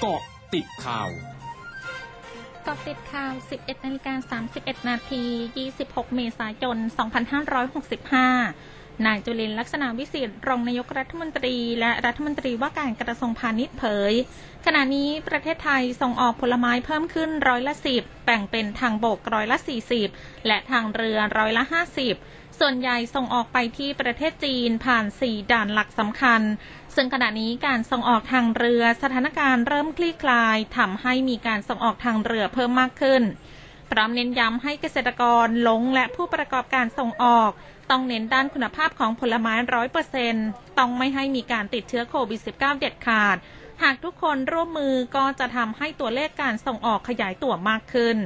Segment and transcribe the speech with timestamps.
[0.00, 0.20] เกาะ
[0.54, 1.10] ติดข่าว
[2.66, 5.22] กาะติดข่าว 11นาฬิกา31 นาที
[5.70, 6.76] 26 เมษายน
[7.42, 14.12] 2565 นายจุลินลักษณะวิสิทธิ์รองนายกรัฐมนตรี และรัฐมนตรีว่าการกระทรวงพาณิชย์เผย
[14.66, 19.58] ขณะนี้ประเทศไทยส่งออกผลไม้เพิ่มขึ้นร้อยละ10แบ่งเป็นทางบกร้อยละ
[20.02, 21.62] 40และทางเรือร้อยละ
[22.12, 26.42] 50ส่วนใหญ่ส่งออกไปที่ประเทศจีนผ่าน 4 ด่านหลักสำคัญ
[26.94, 33.22] ซึ่งขณะนี้การส่งออกทางเรือสถานการณ์เริ่มคลี่คลายทำให้มีการส่งออกทางเรือเพิ่มมากขึ้น
[33.90, 37.50] พร้อมเน้นย้ำให้เกษตรกรลงและผู้ประกอบการส่งออก
[37.90, 40.46] ต้องเน้นด้านคุณภาพของผลไม้ร้อยเปอร์เซ็นต์
[40.78, 43.36] ต้องไม่ให้มีการติดเชื้อโควิด -19 เด็ดขาด
[43.82, 48.16] หากทุกคนร่วมมือก็จะทำให้ตัวเลขการส่งออกขยายตัวมากขึ้น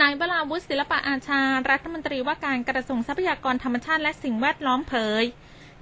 [0.00, 5.24] นายวราวุฒิศิลปะอาชา รัฐมนตรีว่าการกระทรวงทรัพยากรธรรมชาติและสิ่งแวดล้อมเผย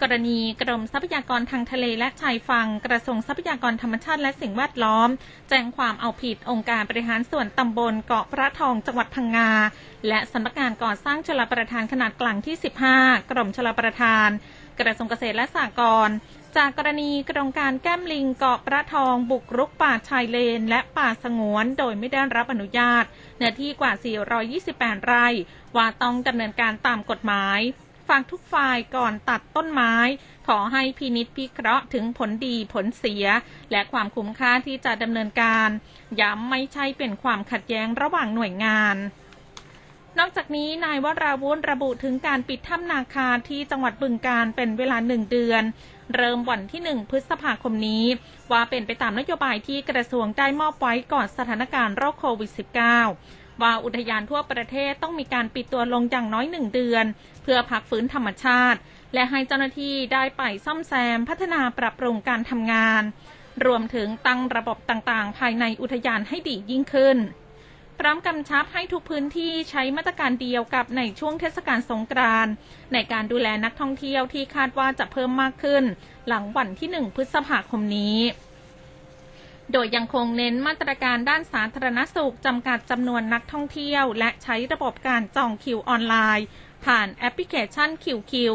[0.03, 5.09] กรณีกรมทรัพยากรทางทะเลและชายฝั่งกระทรวงทรัพยากรธรรมชาติและสิ่งแวดล้อม
[5.49, 9.51] แจ้งความเอาผิดองค์การบริหารส่วนตำบลเกาะพระทองจังหวัดพังงา
[10.09, 12.57] และสำนักงานก่อสร้างชลประทานขนาดกลางที่
[12.93, 14.29] 15 กรมชลประทาน
[14.81, 16.17] กระทรวงเกษตรและสหกรณ์
[16.57, 23.05] จากกรณีกรงการแก้มลิงเกาะพระทองบุกรุกป่าชายเลน และป่าสงวนโดยไม่ได้รับอนุญาต
[23.37, 23.93] เนื้อที่กว่า
[24.61, 25.27] 428 ไร่
[25.77, 27.61] ว่าต้องดำเนินการตามกฎหมาย
[28.09, 29.95] ฟังทุกฝ่ายก่อนตัดต้นไม้
[30.49, 33.25] ขอให้พินิษพิเคราะห์ถึงผลดีผลเสีย
[33.73, 35.69] และความคุ้มค่าที่จะดำเนินการ
[36.21, 38.97] ย้ำไม่ใช่เป็นความขัดแย้งระหว่างหน่วยงาน
[40.19, 45.63] นอกจากนี้นายวราวุธระบุถึงการปิดถ้ำนาคาที่จังหวัดบึงการเป็นเวลาหนึ่งเดือน
[46.15, 48.05] เริ่มวันที่หนึ่งพฤษภาคมนี้
[48.53, 57.05] ว่าเป็นไปตามนโยบายที่กระทรวงได้มอบไว้ก่อนสถานการณ์โรคโควิด -19 ว่าอุทยานทั่วประเทศต้องมีการปิดตัวลงอย่างน้อยหนึ่งเดือน
[57.43, 58.79] เพื่อพักฟื้นธรรมชาติ
[59.15, 63.03] และให้เจ้าหน้าที่ได้ไปซ่อมแซมพัฒนาปรับปรุงการทำงาน
[63.67, 67.19] รวมถึงตั้งระบบต่างๆ ภายในอุทยานให้ดียิ่งขึ้น
[67.99, 72.53] พร้อมกำชับให้ทุกพื้นที่ใช้มาตรการเดียวกับในช่วงเทศกาลสงกรานต์
[72.93, 75.85] ในการดูแลนักท่องเที่ยวที่คาดว่าจะเพิ่มมากขึ้น
[76.29, 78.19] หลังวันที่หนึ่งพฤษภาคมนี้
[79.73, 86.47] โดยยังคงเน้นมาตรการด้านสาธารณสุขจำกัดจำนวนนักท่องเที่ยว และใช้ระบบการจองคิวออนไลน์
[86.85, 88.55] ผ่านแอปพลิเคชัน QueQ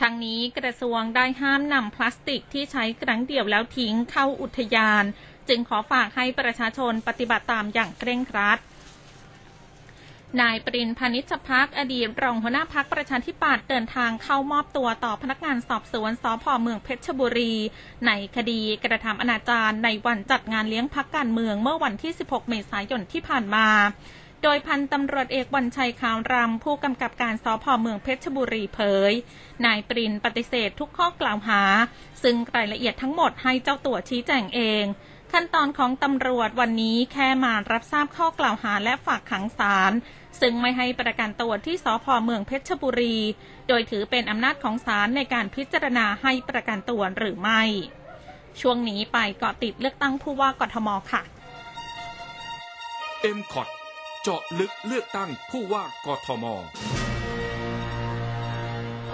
[0.00, 5.04] ทั้งนี้กระทรวงได้ห้ามนำพลาสติกที่ใช้ครั้งเดียวแล้วทิ้งเข้าอุทยาน
[5.48, 8.58] จึงขอฝากให้ประชาชนปฏิบัติตามอย่างเคร่งครัด
[10.42, 17.54] นายปริญญ์ พานิชภักดิ์ อดีตรองหัวหน้าพรรคประชาธิปัตย์เดินทางเข้ามอบตัวต่อพนักงานสอบสวนสภ.เมืองเพชรบุรี
[18.06, 23.66] ในคดีกระทำอนาจารในวันจัดงานเลี้ยงพรรคการเมืองเมื่อวันที่ 16 เมษายนที่ผ่านมา
[24.42, 28.80] โดยพันตำรวจเอกวันชัยขาวรำผู้กำกับการสพเมืองเพชรบุรีเผ
[29.10, 29.12] ย
[29.64, 31.62] นายปรินปฏิเสธทุกข้อกล่าวหา
[32.22, 34.84] ซึ่งรายละเอียดทั้งหมดให้เจ้าตัวชี้แจงเอง
[35.32, 39.92] ขั้นตอนของตำรวจวันนี้แค่มารับทราบข้อกล่าวหาและฝากขังศาล
[40.40, 43.16] ซึ่งไม่ให้ประกันตัวที่สพเมืองเพชรบุรี
[43.68, 47.62] โดยถือเป็นอำนาจของศาลในการพิจารณาให้ประกันตัวหรือไม่
[48.60, 51.22] ช่วงนี้ไปเกาะติดเลือกตั้งผู้ว่ากทมค่ะ
[53.20, 53.64] เอ็มคอ
[54.22, 56.44] เจาะลึกเลือกตั้งผู้ว่ากทม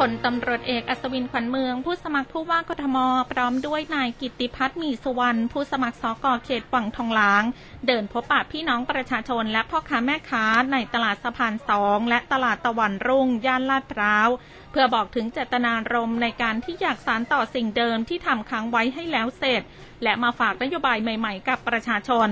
[0.06, 2.96] พลตำรวจเอกอัศวินขวัญเมือง ผู้สมัครผู้ว่ากทม
[3.30, 7.42] พร้อมด้วยนายกิติพัฒน์มีสุวรรณผู้สมัครสกเขตฝั่งทองหลาง
[7.86, 14.28] เดินพบปะพี่น้องประชาชนและพ่อค้าแม่ค้าในตลาดสะพานสองและตลาดตะวันรุ่ง ย่านลาดพร้าว
[14.70, 19.62] เพื่อบอกถึงเจตนารมณ์ในการที่อยากสานต่อสิ่งเดิมที่ทำค้างไว้ให้แล้วเสร็จ
[20.02, 22.28] และมาฝากนโยบายใหม่ ๆ กับประชาชน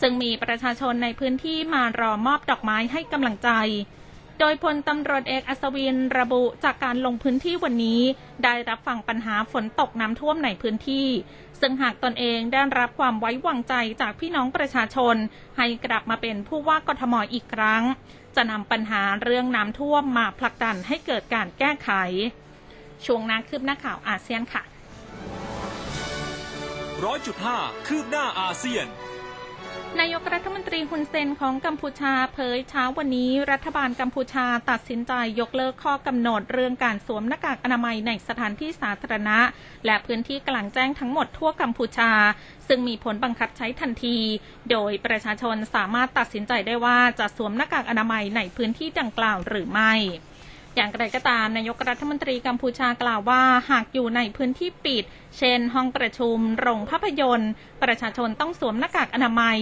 [0.00, 3.50] ซึ่งมีประชาชนในพื้นที่มารอมอบดอกไม้ให้กำลังใจ
[4.40, 8.00] โดยพลตำรวจเอกอัศวินระบุจากการลงพื้นที่วันนี้
[8.44, 11.08] ได้รับฟังปัญหาฝนตกน้ำท่วมในพื้นที่
[11.60, 15.16] ซึ่งหากตนเองได้รับความไว้วางใจจากพี่น้องประชาชน
[15.56, 17.82] ให้กลับมาเป็นผู้ว่ากทมอีกครั้ง
[18.36, 21.90] จะนำปัญหาเรื่องน้ำท่วมมาผลักดันให้เกิดการแก้ไข
[23.06, 24.62] ช่วงนาคืบหน้าข่าวอาเซียนค่ะ
[27.04, 28.86] ร้อยจุดห้าคืบหน้าอาเซียน
[30.00, 39.38] นายกรัฐมนตรีฮุนเซนของกัมพูชาเผยเช้าวันนี้ รัฐบาลกัมพูชาตัดสินใจยกเลิกข้อกำหนดเรื่องการสวมหน้ากากอนามัยในสถานที่สาธารณะ
[39.86, 42.12] และพื้นที่กลางแจ้งทั้งหมดทั่วกัมพูชา
[42.68, 44.18] ซึ่งมีผลบังคับใช้ทันที
[44.70, 49.92] โดยประชาชนสามารถตัดสินใจได้ว่าจะสวมหน้ากากอนามัยในพื้นที่ดังกล่าวหรือไม่
[50.76, 55.04] อย่างไรก็ตามนายกรัฐมนตรีกัมพูชากล่าวว่า หากอยู่ในพื้นที่ปิด
[55.38, 57.50] เช่น ห้องประชุม โรงภาพยนตร์
[57.82, 59.58] ประชาชนต้องสวมหน้ากากอนามัย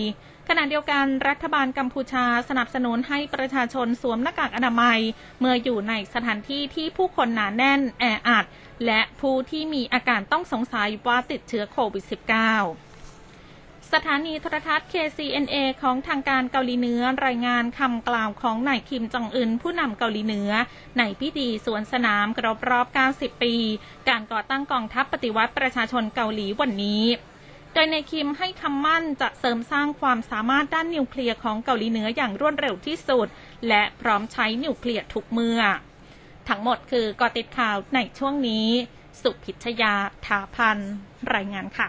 [0.48, 4.98] ขณะเดียวกันรัฐบาลกัมพูชาสนับสนุนให้ประชาชนสวมหน้ากากอนามัย
[5.40, 8.44] เมื่ออยู่ในสถานที่ที่ผู้คนหนาแน่นแออัด
[8.86, 12.83] และผู้ที่มีอาการต้องสงสัยว่าติดเชื้อโควิด -19
[13.92, 20.50] สถานีโทรทัศน์ KCNA ของทางการเกาหลีเหนือรายงานคำกล่าวของนายคิมจองอึนผู้นำเกาหลีเหนือ
[20.98, 22.86] ในพิธีสวนสนามครบรอบ
[23.16, 23.54] 90 ปี
[24.08, 27.04] การก่อตั้งกองทัพปฏิวัติประชาชนเกาหลีวันนี้
[27.72, 33.26] โดยนายคิมให้คำมั่นจะเสริมสร้างความสามารถด้านนิวเคลียร์ของเกาหลีเหนืออย่างรวดเร็วที่สุด
[33.68, 35.60] และพร้อมใช้นิวเคลียร์ทุกเมื่อ
[36.48, 38.68] ทั้งหมดคือกอติดข่าวในช่วงนี้
[39.22, 39.94] สุพิชยา
[40.26, 40.78] ถาพัน
[41.34, 41.82] รายงานค่ะ